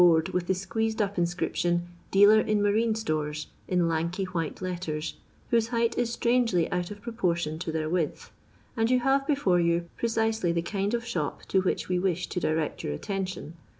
25 0.01 0.25
b<Murd 0.25 0.33
with 0.33 0.47
the 0.47 0.53
iqaeeied 0.53 0.95
iip 0.95 1.15
inseription' 1.19 1.81
Dealer 2.17 2.39
in 2.39 2.59
marioe 2.59 2.89
itoret,* 2.89 3.45
in 3.67 3.81
lankj 3.81 4.25
white 4.33 4.59
letters, 4.59 5.17
whose 5.51 5.67
height 5.67 5.95
if 5.95 6.07
strangely 6.07 6.67
out 6.71 6.89
of 6.89 6.99
proportion 7.03 7.59
to 7.59 7.71
their 7.71 7.87
width; 7.87 8.31
and 8.75 8.89
you 8.89 9.01
have 9.01 9.27
before 9.27 9.59
yoa 9.59 9.85
precisely 9.97 10.51
the 10.51 10.63
kind 10.63 10.95
of 10.95 11.05
shop 11.05 11.45
to 11.45 11.61
which 11.61 11.87
we 11.87 11.99
wish 11.99 12.25
to 12.25 12.39
direct 12.39 12.83
your 12.83 12.93
attention. 12.93 13.53